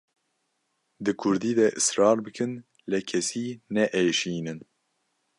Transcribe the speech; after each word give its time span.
Di 1.03 1.11
kurdî 1.21 1.51
de 1.59 1.67
israr 1.79 2.17
bikin 2.25 2.51
lê 2.91 2.99
kesî 3.09 3.45
neêşînin. 3.73 4.59